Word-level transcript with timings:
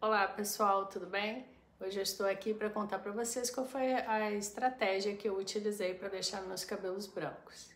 Olá 0.00 0.28
pessoal, 0.28 0.86
tudo 0.86 1.06
bem? 1.06 1.44
Hoje 1.80 1.98
eu 1.98 2.04
estou 2.04 2.24
aqui 2.24 2.54
para 2.54 2.70
contar 2.70 3.00
para 3.00 3.10
vocês 3.10 3.50
qual 3.50 3.66
foi 3.66 3.94
a 3.94 4.30
estratégia 4.30 5.16
que 5.16 5.28
eu 5.28 5.36
utilizei 5.36 5.92
para 5.92 6.08
deixar 6.08 6.40
meus 6.42 6.64
cabelos 6.64 7.08
brancos. 7.08 7.72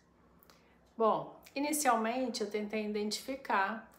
Bom, 0.97 1.43
inicialmente 1.53 2.41
eu 2.41 2.49
tentei 2.49 2.87
identificar 2.87 3.93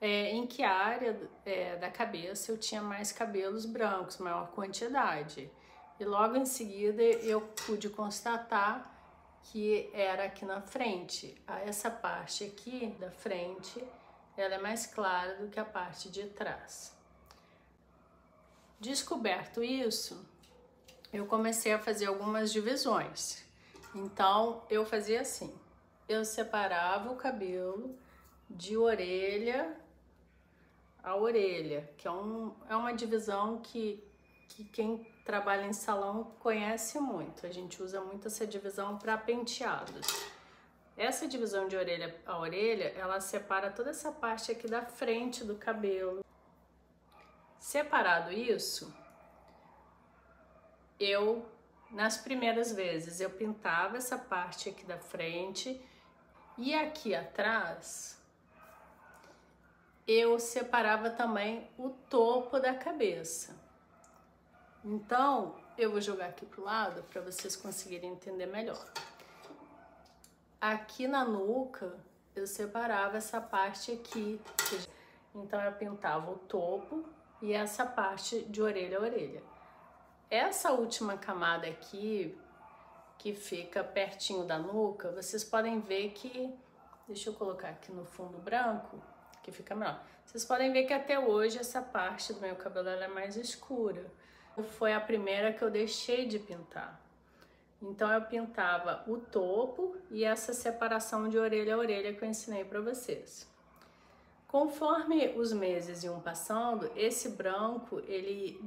é, 0.00 0.30
em 0.30 0.48
que 0.48 0.64
área 0.64 1.16
é, 1.46 1.76
da 1.76 1.88
cabeça 1.88 2.50
eu 2.50 2.58
tinha 2.58 2.82
mais 2.82 3.12
cabelos 3.12 3.64
brancos, 3.64 4.18
maior 4.18 4.50
quantidade. 4.50 5.48
E 6.00 6.04
logo 6.04 6.34
em 6.34 6.46
seguida 6.46 7.00
eu 7.00 7.40
pude 7.40 7.88
constatar 7.88 8.92
que 9.44 9.88
era 9.94 10.24
aqui 10.24 10.44
na 10.44 10.60
frente. 10.60 11.40
Essa 11.64 11.88
parte 11.88 12.42
aqui 12.42 12.96
da 12.98 13.12
frente, 13.12 13.80
ela 14.36 14.56
é 14.56 14.58
mais 14.58 14.86
clara 14.86 15.36
do 15.36 15.46
que 15.48 15.60
a 15.60 15.64
parte 15.64 16.10
de 16.10 16.26
trás. 16.30 16.98
Descoberto 18.80 19.62
isso, 19.62 20.26
eu 21.12 21.26
comecei 21.26 21.72
a 21.72 21.78
fazer 21.78 22.06
algumas 22.06 22.50
divisões. 22.50 23.44
Então, 23.94 24.64
eu 24.70 24.86
fazia 24.86 25.20
assim, 25.20 25.54
eu 26.08 26.24
separava 26.24 27.12
o 27.12 27.16
cabelo 27.16 27.94
de 28.48 28.78
orelha 28.78 29.76
a 31.02 31.16
orelha, 31.16 31.88
que 31.96 32.06
é, 32.06 32.10
um, 32.10 32.54
é 32.68 32.76
uma 32.76 32.92
divisão 32.92 33.58
que, 33.58 34.02
que 34.48 34.64
quem 34.64 35.06
trabalha 35.24 35.66
em 35.66 35.72
salão 35.72 36.32
conhece 36.40 36.98
muito. 36.98 37.46
A 37.46 37.50
gente 37.50 37.82
usa 37.82 38.00
muito 38.00 38.28
essa 38.28 38.46
divisão 38.46 38.98
para 38.98 39.16
penteados. 39.16 40.06
Essa 40.96 41.26
divisão 41.26 41.68
de 41.68 41.76
orelha 41.76 42.14
a 42.26 42.38
orelha, 42.38 42.92
ela 42.96 43.20
separa 43.20 43.70
toda 43.70 43.90
essa 43.90 44.12
parte 44.12 44.52
aqui 44.52 44.68
da 44.68 44.82
frente 44.82 45.44
do 45.44 45.54
cabelo. 45.54 46.24
Separado 47.60 48.32
isso, 48.32 48.90
eu, 50.98 51.46
nas 51.90 52.16
primeiras 52.16 52.72
vezes, 52.72 53.20
eu 53.20 53.28
pintava 53.28 53.98
essa 53.98 54.16
parte 54.16 54.70
aqui 54.70 54.82
da 54.86 54.96
frente 54.96 55.78
e 56.56 56.74
aqui 56.74 57.14
atrás 57.14 58.18
eu 60.08 60.40
separava 60.40 61.10
também 61.10 61.70
o 61.76 61.90
topo 61.90 62.58
da 62.58 62.74
cabeça. 62.74 63.54
Então, 64.82 65.54
eu 65.76 65.90
vou 65.90 66.00
jogar 66.00 66.26
aqui 66.30 66.46
pro 66.46 66.64
lado 66.64 67.02
para 67.04 67.20
vocês 67.20 67.54
conseguirem 67.56 68.10
entender 68.10 68.46
melhor. 68.46 68.82
Aqui 70.58 71.06
na 71.06 71.26
nuca, 71.26 71.94
eu 72.34 72.46
separava 72.46 73.18
essa 73.18 73.38
parte 73.38 73.92
aqui. 73.92 74.40
Então, 75.34 75.60
eu 75.60 75.72
pintava 75.72 76.30
o 76.30 76.38
topo 76.38 77.19
e 77.42 77.52
essa 77.52 77.84
parte 77.86 78.42
de 78.44 78.62
orelha 78.62 78.98
a 78.98 79.02
orelha. 79.02 79.42
Essa 80.30 80.72
última 80.72 81.16
camada 81.16 81.66
aqui, 81.66 82.38
que 83.18 83.34
fica 83.34 83.82
pertinho 83.82 84.44
da 84.44 84.58
nuca, 84.58 85.10
vocês 85.10 85.44
podem 85.44 85.80
ver 85.80 86.10
que... 86.10 86.54
Deixa 87.06 87.28
eu 87.28 87.34
colocar 87.34 87.70
aqui 87.70 87.90
no 87.90 88.04
fundo 88.04 88.38
branco 88.38 89.02
que 89.42 89.50
fica 89.50 89.74
melhor. 89.74 90.00
Vocês 90.24 90.44
podem 90.44 90.72
ver 90.72 90.84
que 90.84 90.92
até 90.92 91.18
hoje 91.18 91.58
essa 91.58 91.82
parte 91.82 92.32
do 92.32 92.40
meu 92.40 92.54
cabelo 92.54 92.88
é 92.88 93.08
mais 93.08 93.36
escura. 93.36 94.06
Foi 94.78 94.92
a 94.92 95.00
primeira 95.00 95.52
que 95.52 95.62
eu 95.62 95.70
deixei 95.70 96.26
de 96.26 96.38
pintar. 96.38 97.00
Então 97.82 98.12
eu 98.12 98.22
pintava 98.22 99.02
o 99.08 99.16
topo 99.16 99.96
e 100.10 100.22
essa 100.22 100.52
separação 100.52 101.28
de 101.28 101.38
orelha 101.38 101.74
a 101.74 101.78
orelha 101.78 102.14
que 102.14 102.22
eu 102.22 102.28
ensinei 102.28 102.64
para 102.64 102.80
vocês. 102.80 103.49
Conforme 104.50 105.28
os 105.36 105.52
meses 105.52 106.02
iam 106.02 106.18
passando, 106.18 106.90
esse 106.96 107.28
branco, 107.28 108.02
ele 108.08 108.60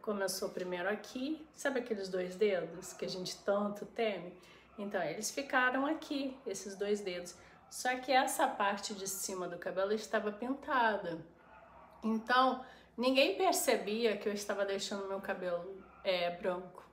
começou 0.00 0.50
primeiro 0.50 0.88
aqui, 0.88 1.44
sabe 1.56 1.80
aqueles 1.80 2.08
dois 2.08 2.36
dedos 2.36 2.92
que 2.92 3.04
a 3.04 3.08
gente 3.08 3.36
tanto 3.38 3.84
teme? 3.84 4.32
Então, 4.78 5.02
eles 5.02 5.32
ficaram 5.32 5.86
aqui, 5.86 6.38
esses 6.46 6.76
dois 6.76 7.00
dedos. 7.00 7.34
Só 7.68 7.96
que 7.96 8.12
essa 8.12 8.46
parte 8.46 8.94
de 8.94 9.08
cima 9.08 9.48
do 9.48 9.58
cabelo 9.58 9.92
estava 9.92 10.30
pintada. 10.30 11.18
Então, 12.00 12.64
ninguém 12.96 13.36
percebia 13.36 14.16
que 14.16 14.28
eu 14.28 14.32
estava 14.32 14.64
deixando 14.64 15.08
meu 15.08 15.20
cabelo 15.20 15.82
é, 16.04 16.30
branco. 16.30 16.84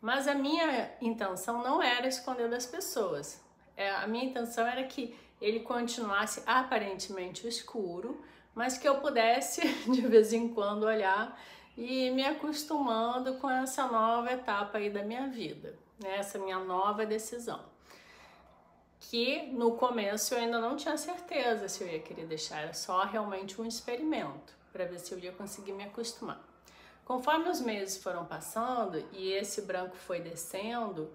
Mas 0.00 0.26
a 0.26 0.34
minha 0.34 0.90
intenção 1.02 1.62
não 1.62 1.82
era 1.82 2.08
esconder 2.08 2.48
das 2.48 2.64
pessoas. 2.64 3.44
É, 3.76 3.90
a 3.90 4.06
minha 4.06 4.24
intenção 4.24 4.66
era 4.66 4.82
que 4.84 5.14
ele 5.40 5.60
continuasse 5.60 6.42
aparentemente 6.46 7.46
escuro, 7.46 8.24
mas 8.54 8.78
que 8.78 8.88
eu 8.88 9.00
pudesse 9.00 9.60
de 9.90 10.00
vez 10.02 10.32
em 10.32 10.48
quando 10.48 10.84
olhar 10.84 11.38
e 11.76 12.10
me 12.10 12.24
acostumando 12.24 13.34
com 13.34 13.50
essa 13.50 13.86
nova 13.86 14.32
etapa 14.32 14.78
aí 14.78 14.88
da 14.88 15.02
minha 15.02 15.28
vida, 15.28 15.78
né? 16.02 16.16
essa 16.16 16.38
minha 16.38 16.58
nova 16.58 17.04
decisão 17.04 17.76
que 19.10 19.46
no 19.52 19.72
começo 19.72 20.34
eu 20.34 20.38
ainda 20.38 20.58
não 20.58 20.76
tinha 20.76 20.96
certeza 20.96 21.68
se 21.68 21.82
eu 21.82 21.88
ia 21.88 22.00
querer 22.00 22.26
deixar, 22.26 22.60
era 22.62 22.72
só 22.72 23.04
realmente 23.04 23.60
um 23.60 23.64
experimento 23.64 24.54
para 24.72 24.84
ver 24.84 24.98
se 24.98 25.12
eu 25.12 25.18
ia 25.18 25.32
conseguir 25.32 25.72
me 25.72 25.84
acostumar. 25.84 26.40
Conforme 27.04 27.48
os 27.48 27.60
meses 27.60 28.02
foram 28.02 28.24
passando 28.24 28.98
e 29.12 29.30
esse 29.32 29.62
branco 29.62 29.96
foi 29.96 30.20
descendo, 30.20 31.10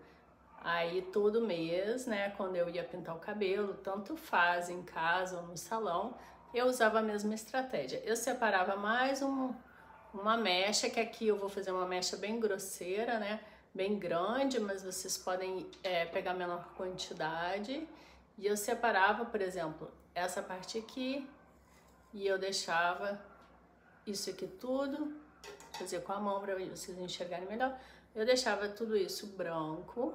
aí 0.63 1.01
todo 1.01 1.41
mês, 1.41 2.05
né, 2.05 2.29
quando 2.37 2.55
eu 2.55 2.69
ia 2.69 2.83
pintar 2.83 3.15
o 3.15 3.19
cabelo, 3.19 3.73
tanto 3.75 4.15
faz 4.15 4.69
em 4.69 4.83
casa 4.83 5.37
ou 5.37 5.47
no 5.47 5.57
salão, 5.57 6.15
eu 6.53 6.67
usava 6.67 6.99
a 6.99 7.01
mesma 7.01 7.33
estratégia. 7.33 8.01
Eu 8.05 8.15
separava 8.15 8.75
mais 8.75 9.21
um, 9.21 9.53
uma 10.13 10.37
mecha, 10.37 10.89
que 10.89 10.99
aqui 10.99 11.27
eu 11.27 11.37
vou 11.37 11.49
fazer 11.49 11.71
uma 11.71 11.85
mecha 11.85 12.15
bem 12.15 12.39
grosseira, 12.39 13.19
né, 13.19 13.39
bem 13.73 13.97
grande, 13.97 14.59
mas 14.59 14.83
vocês 14.83 15.17
podem 15.17 15.69
é, 15.83 16.05
pegar 16.05 16.33
menor 16.33 16.73
quantidade. 16.75 17.87
E 18.37 18.45
eu 18.45 18.55
separava, 18.55 19.25
por 19.25 19.41
exemplo, 19.41 19.91
essa 20.13 20.41
parte 20.41 20.77
aqui 20.77 21.27
e 22.13 22.27
eu 22.27 22.37
deixava 22.37 23.19
isso 24.05 24.29
aqui 24.29 24.47
tudo, 24.47 25.15
fazer 25.73 26.01
com 26.01 26.11
a 26.11 26.19
mão 26.19 26.39
para 26.41 26.55
vocês 26.55 26.97
enxergarem 26.97 27.47
melhor. 27.47 27.79
Eu 28.13 28.25
deixava 28.25 28.67
tudo 28.67 28.97
isso 28.97 29.27
branco, 29.27 30.13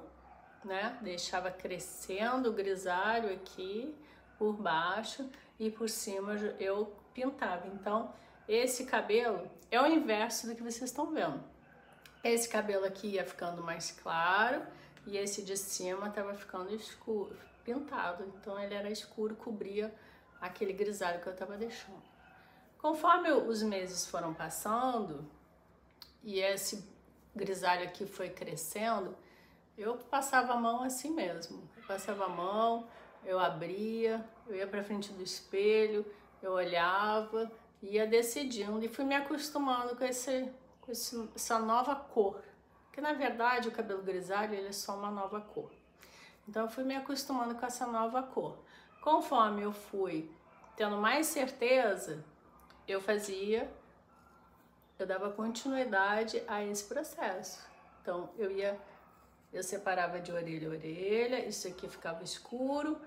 né? 0.67 0.97
Deixava 1.01 1.49
crescendo 1.49 2.49
o 2.49 2.53
grisalho 2.53 3.33
aqui 3.33 3.95
por 4.37 4.53
baixo 4.53 5.27
e 5.59 5.71
por 5.71 5.89
cima 5.89 6.35
eu 6.59 6.93
pintava. 7.13 7.67
Então, 7.67 8.13
esse 8.47 8.85
cabelo 8.85 9.49
é 9.71 9.81
o 9.81 9.87
inverso 9.87 10.47
do 10.47 10.55
que 10.55 10.61
vocês 10.61 10.89
estão 10.89 11.11
vendo. 11.11 11.43
Esse 12.23 12.47
cabelo 12.49 12.85
aqui 12.85 13.07
ia 13.07 13.25
ficando 13.25 13.63
mais 13.63 13.91
claro 13.91 14.61
e 15.05 15.17
esse 15.17 15.41
de 15.41 15.57
cima 15.57 16.09
tava 16.09 16.33
ficando 16.33 16.73
escuro, 16.73 17.35
pintado. 17.63 18.23
Então 18.35 18.59
ele 18.59 18.73
era 18.73 18.89
escuro, 18.89 19.35
cobria 19.35 19.93
aquele 20.39 20.73
grisalho 20.73 21.21
que 21.21 21.27
eu 21.27 21.35
tava 21.35 21.57
deixando. 21.57 22.03
Conforme 22.77 23.31
os 23.31 23.63
meses 23.63 24.05
foram 24.05 24.33
passando 24.33 25.25
e 26.23 26.39
esse 26.39 26.87
grisalho 27.35 27.83
aqui 27.83 28.05
foi 28.05 28.29
crescendo, 28.29 29.15
eu 29.77 29.95
passava 29.97 30.53
a 30.53 30.57
mão 30.57 30.83
assim 30.83 31.11
mesmo. 31.11 31.69
Eu 31.75 31.83
passava 31.83 32.25
a 32.25 32.29
mão, 32.29 32.87
eu 33.23 33.39
abria, 33.39 34.25
eu 34.47 34.55
ia 34.55 34.67
para 34.67 34.83
frente 34.83 35.11
do 35.13 35.21
espelho, 35.21 36.05
eu 36.41 36.53
olhava, 36.53 37.51
ia 37.81 38.07
decidindo 38.07 38.83
e 38.83 38.87
fui 38.87 39.05
me 39.05 39.15
acostumando 39.15 39.95
com 39.95 40.03
esse 40.03 40.51
esse, 40.91 41.29
essa 41.35 41.59
nova 41.59 41.95
cor. 41.95 42.41
Que 42.91 43.01
na 43.01 43.13
verdade 43.13 43.67
o 43.67 43.71
cabelo 43.71 44.01
grisalho 44.01 44.53
ele 44.53 44.67
é 44.67 44.71
só 44.71 44.95
uma 44.95 45.11
nova 45.11 45.41
cor. 45.41 45.71
Então 46.47 46.63
eu 46.63 46.69
fui 46.69 46.83
me 46.83 46.95
acostumando 46.95 47.55
com 47.55 47.65
essa 47.65 47.85
nova 47.85 48.23
cor. 48.23 48.57
Conforme 49.01 49.61
eu 49.61 49.71
fui 49.71 50.31
tendo 50.75 50.97
mais 50.97 51.27
certeza, 51.27 52.23
eu 52.87 53.01
fazia, 53.01 53.71
eu 54.97 55.05
dava 55.05 55.29
continuidade 55.31 56.41
a 56.47 56.63
esse 56.63 56.83
processo. 56.85 57.67
Então 58.01 58.29
eu 58.37 58.49
ia, 58.51 58.79
eu 59.51 59.63
separava 59.63 60.19
de 60.19 60.31
orelha 60.31 60.67
a 60.67 60.71
orelha, 60.71 61.45
isso 61.45 61.67
aqui 61.67 61.87
ficava 61.87 62.23
escuro, 62.23 62.99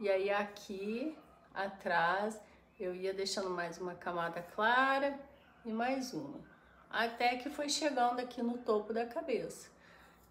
e 0.00 0.08
aí 0.08 0.30
aqui 0.30 1.16
atrás 1.54 2.40
eu 2.78 2.94
ia 2.94 3.12
deixando 3.12 3.50
mais 3.50 3.78
uma 3.78 3.94
camada 3.94 4.40
clara 4.42 5.18
e 5.64 5.72
mais 5.72 6.14
uma 6.14 6.48
até 6.90 7.36
que 7.36 7.50
foi 7.50 7.68
chegando 7.68 8.20
aqui 8.20 8.42
no 8.42 8.58
topo 8.58 8.92
da 8.92 9.06
cabeça. 9.06 9.68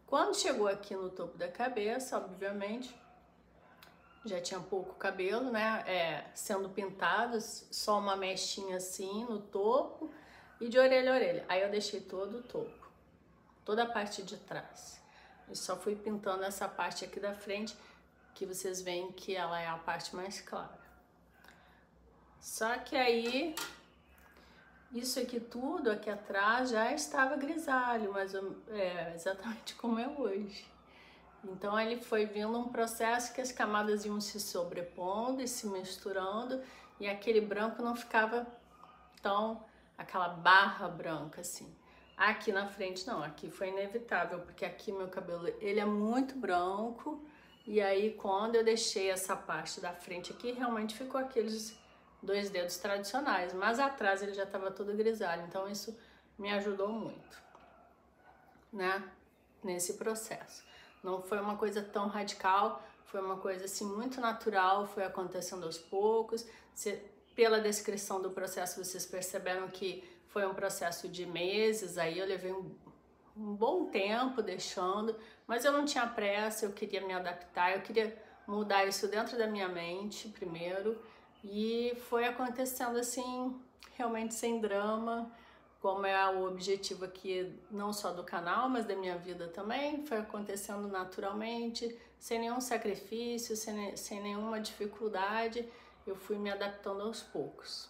Quando 0.06 0.36
chegou 0.36 0.68
aqui 0.68 0.96
no 0.96 1.10
topo 1.10 1.38
da 1.38 1.50
cabeça, 1.50 2.18
obviamente, 2.18 2.96
já 4.26 4.42
tinha 4.42 4.60
pouco 4.60 4.96
cabelo, 4.96 5.52
né? 5.52 5.84
É, 5.86 6.26
sendo 6.34 6.70
pintados, 6.70 7.66
só 7.72 8.00
uma 8.00 8.16
mechinha 8.16 8.78
assim 8.78 9.26
no 9.26 9.40
topo 9.40 10.12
e 10.60 10.68
de 10.70 10.80
orelha 10.80 11.12
a 11.12 11.16
orelha. 11.16 11.46
Aí 11.48 11.62
eu 11.62 11.70
deixei 11.70 12.02
todo 12.02 12.40
o 12.40 12.44
topo, 12.44 12.90
toda 13.64 13.84
a 13.84 13.86
parte 13.86 14.24
de 14.24 14.38
trás. 14.38 15.02
E 15.50 15.56
só 15.56 15.76
fui 15.76 15.96
pintando 15.96 16.44
essa 16.44 16.68
parte 16.68 17.06
aqui 17.06 17.20
da 17.20 17.34
frente, 17.34 17.76
que 18.34 18.46
vocês 18.46 18.82
veem 18.82 19.12
que 19.12 19.36
ela 19.36 19.60
é 19.60 19.68
a 19.68 19.78
parte 19.78 20.16
mais 20.16 20.42
clara. 20.42 20.80
Só 22.40 22.78
que 22.80 22.96
aí 22.96 23.56
isso 24.92 25.20
aqui 25.20 25.40
tudo 25.40 25.92
aqui 25.92 26.10
atrás 26.10 26.70
já 26.70 26.94
estava 26.94 27.36
grisalho, 27.36 28.12
mas 28.14 28.34
é 28.70 29.14
exatamente 29.14 29.76
como 29.76 30.00
é 30.00 30.08
hoje. 30.08 30.66
Então 31.44 31.80
ele 31.80 32.02
foi 32.02 32.26
vindo 32.26 32.58
um 32.58 32.70
processo 32.70 33.34
que 33.34 33.42
as 33.42 33.52
camadas 33.52 34.06
iam 34.06 34.20
se 34.20 34.40
sobrepondo 34.40 35.42
e 35.42 35.48
se 35.48 35.68
misturando 35.68 36.62
e 37.00 37.08
aquele 37.08 37.42
branco 37.42 37.82
não 37.82 37.96
ficava 37.96 38.48
tão 39.22 39.64
aquela 39.98 40.30
barra 40.30 40.88
branca 40.88 41.42
assim. 41.42 41.74
Aqui 42.18 42.52
na 42.52 42.68
frente 42.68 43.06
não, 43.06 43.22
aqui 43.22 43.52
foi 43.52 43.70
inevitável, 43.70 44.40
porque 44.40 44.66
aqui 44.66 44.92
meu 44.92 45.08
cabelo 45.08 45.48
ele 45.62 45.80
é 45.80 45.86
muito 45.86 46.36
branco 46.36 47.24
e 47.66 47.80
aí 47.80 48.14
quando 48.16 48.56
eu 48.56 48.64
deixei 48.64 49.12
essa 49.12 49.36
parte 49.36 49.80
da 49.80 49.94
frente 49.94 50.32
aqui, 50.34 50.52
realmente 50.52 50.96
ficou 50.96 51.22
aqueles 51.22 51.78
dois 52.24 52.50
dedos 52.50 52.78
tradicionais, 52.78 53.54
mas 53.54 53.80
atrás 53.80 54.24
ele 54.24 54.34
já 54.34 54.44
estava 54.44 54.72
todo 54.72 54.98
grisalho, 54.98 55.44
então 55.44 55.70
isso 55.70 55.96
me 56.40 56.52
ajudou 56.54 56.90
muito, 56.90 57.38
né, 58.74 59.08
nesse 59.64 59.94
processo. 59.94 60.66
Não 61.04 61.22
foi 61.22 61.40
uma 61.40 61.56
coisa 61.56 61.84
tão 61.84 62.08
radical, 62.08 62.82
foi 63.06 63.22
uma 63.22 63.38
coisa 63.38 63.66
assim 63.66 63.86
muito 63.86 64.20
natural, 64.20 64.88
foi 64.88 65.04
acontecendo 65.04 65.66
aos 65.66 65.78
poucos. 65.78 66.46
Você, 66.74 67.04
pela 67.38 67.62
descrição 67.62 68.20
do 68.20 68.32
processo, 68.32 68.84
vocês 68.84 69.06
perceberam 69.06 69.68
que 69.68 70.04
foi 70.26 70.48
um 70.48 70.56
processo 70.56 71.08
de 71.08 71.24
meses, 71.24 71.96
aí 72.00 72.18
eu 72.18 72.26
levei 72.26 72.52
um, 72.52 72.72
um 73.38 73.54
bom 73.54 73.86
tempo 73.86 74.42
deixando, 74.42 75.16
mas 75.46 75.64
eu 75.64 75.72
não 75.72 75.86
tinha 75.86 76.08
pressa, 76.08 76.66
eu 76.66 76.72
queria 76.72 77.00
me 77.00 77.14
adaptar, 77.14 77.76
eu 77.76 77.82
queria 77.84 78.18
mudar 78.48 78.86
isso 78.86 79.08
dentro 79.08 79.38
da 79.38 79.46
minha 79.46 79.68
mente 79.68 80.30
primeiro 80.30 81.00
e 81.44 81.96
foi 82.10 82.26
acontecendo 82.26 82.98
assim, 82.98 83.56
realmente 83.96 84.34
sem 84.34 84.60
drama, 84.60 85.32
como 85.80 86.08
é 86.08 86.36
o 86.36 86.48
objetivo 86.48 87.06
aqui 87.06 87.56
não 87.70 87.94
só 87.94 88.12
do 88.14 88.24
canal, 88.24 88.68
mas 88.68 88.84
da 88.84 88.96
minha 88.96 89.16
vida 89.16 89.48
também, 89.50 90.04
foi 90.08 90.18
acontecendo 90.18 90.88
naturalmente, 90.88 91.96
sem 92.18 92.40
nenhum 92.40 92.60
sacrifício, 92.60 93.56
sem, 93.56 93.96
sem 93.96 94.24
nenhuma 94.24 94.60
dificuldade, 94.60 95.70
eu 96.10 96.16
fui 96.16 96.38
me 96.38 96.50
adaptando 96.50 97.02
aos 97.02 97.22
poucos. 97.22 97.90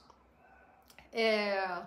É, 1.11 1.81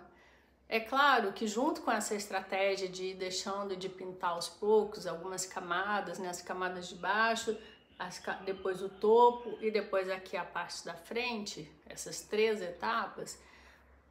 é 0.69 0.81
claro 0.81 1.32
que 1.32 1.47
junto 1.47 1.82
com 1.82 1.91
essa 1.91 2.15
estratégia 2.15 2.88
de 2.88 3.06
ir 3.06 3.15
deixando 3.15 3.77
de 3.77 3.88
pintar 3.88 4.31
aos 4.31 4.49
poucos 4.49 5.06
algumas 5.06 5.44
camadas, 5.44 6.19
né, 6.19 6.29
as 6.29 6.41
camadas 6.41 6.88
de 6.88 6.94
baixo, 6.94 7.56
as, 7.99 8.23
depois 8.44 8.81
o 8.81 8.88
topo 8.88 9.59
e 9.61 9.71
depois 9.71 10.09
aqui 10.09 10.37
a 10.37 10.44
parte 10.44 10.85
da 10.85 10.94
frente, 10.94 11.71
essas 11.87 12.23
três 12.23 12.62
etapas, 12.62 13.38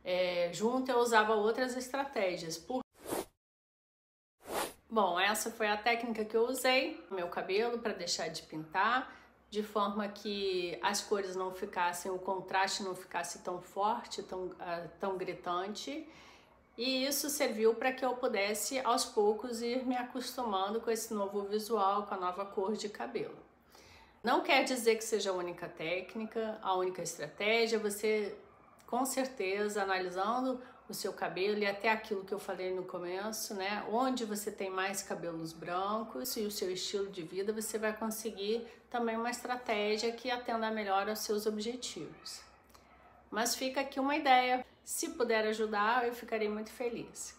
é, 0.04 0.52
junto 0.54 0.92
eu 0.92 1.00
usava 1.00 1.34
outras 1.34 1.76
estratégias. 1.76 2.58
Por... 2.58 2.82
Bom, 4.90 5.20
essa 5.20 5.52
foi 5.52 5.68
a 5.68 5.78
técnica 5.78 6.26
que 6.26 6.36
eu 6.36 6.48
usei 6.48 7.04
no 7.10 7.16
meu 7.16 7.30
cabelo 7.30 7.80
para 7.80 7.94
deixar 7.94 8.28
de 8.28 8.42
pintar, 8.44 9.19
de 9.50 9.64
forma 9.64 10.08
que 10.08 10.78
as 10.82 11.02
cores 11.02 11.36
não 11.36 11.52
ficassem, 11.52 12.12
o 12.12 12.20
contraste 12.20 12.84
não 12.84 12.96
ficasse 12.96 13.40
tão 13.40 13.60
forte, 13.62 14.22
tão, 14.22 14.46
uh, 14.46 14.90
tão 15.00 15.18
gritante. 15.18 16.08
E 16.78 17.06
isso 17.06 17.30
serviu 17.30 17.74
para 17.76 17.92
que 17.92 18.06
eu 18.06 18.14
pudesse 18.14 18.80
aos 18.80 19.04
poucos 19.04 19.62
ir 19.62 19.86
me 19.86 19.98
acostumando 19.98 20.80
com 20.80 20.90
esse 20.90 21.14
novo 21.14 21.42
visual, 21.44 22.04
com 22.04 22.14
a 22.14 22.18
nova 22.18 22.46
cor 22.46 22.74
de 22.74 22.88
cabelo. 22.88 23.36
Não 24.24 24.42
quer 24.42 24.64
dizer 24.64 24.96
que 24.96 25.04
seja 25.04 25.32
a 25.32 25.34
única 25.34 25.68
técnica, 25.68 26.58
a 26.62 26.76
única 26.76 27.02
estratégia, 27.02 27.80
você 27.80 28.38
com 28.86 29.06
certeza 29.06 29.82
analisando 29.84 30.62
o 30.92 30.94
seu 30.96 31.14
cabelo 31.14 31.60
e 31.60 31.68
até 31.68 31.90
aquilo 31.90 32.24
que 32.24 32.34
eu 32.34 32.40
falei 32.40 32.74
no 32.74 32.84
começo, 32.84 33.54
né? 33.54 33.86
Onde 33.92 34.26
você 34.26 34.52
tem 34.52 34.70
mais 34.70 35.04
cabelos 35.04 35.54
brancos 35.54 36.36
e 36.36 36.42
o 36.42 36.52
seu 36.52 36.72
estilo 36.72 37.10
de 37.12 37.22
vida, 37.22 37.54
você 37.54 37.78
vai 37.78 37.96
conseguir 37.96 38.66
também 38.90 39.16
uma 39.16 39.30
estratégia 39.30 40.12
que 40.12 40.32
atenda 40.32 40.72
melhor 40.72 41.08
aos 41.08 41.20
seus 41.20 41.46
objetivos. 41.46 42.42
Mas 43.30 43.56
fica 43.56 43.82
aqui 43.82 44.00
uma 44.00 44.16
ideia. 44.16 44.66
Se 44.84 45.10
puder 45.10 45.46
ajudar, 45.48 46.08
eu 46.08 46.14
ficarei 46.14 46.50
muito 46.50 46.72
feliz. 46.72 47.38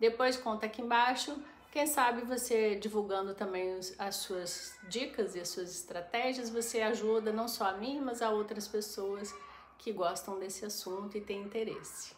Depois 0.00 0.36
conta 0.36 0.66
aqui 0.66 0.82
embaixo. 0.82 1.40
Quem 1.70 1.86
sabe 1.86 2.22
você 2.22 2.74
divulgando 2.74 3.34
também 3.34 3.78
as 3.98 4.16
suas 4.16 4.76
dicas 4.88 5.36
e 5.36 5.40
as 5.40 5.48
suas 5.50 5.70
estratégias, 5.70 6.50
você 6.50 6.80
ajuda 6.80 7.32
não 7.32 7.46
só 7.46 7.66
a 7.66 7.72
mim, 7.74 8.00
mas 8.00 8.22
a 8.22 8.30
outras 8.30 8.66
pessoas 8.66 9.32
que 9.78 9.92
gostam 9.92 10.38
desse 10.40 10.64
assunto 10.64 11.16
e 11.16 11.20
têm 11.20 11.42
interesse. 11.42 12.17